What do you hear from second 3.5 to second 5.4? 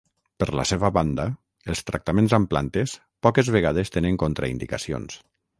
vegades tenen contraindicacions.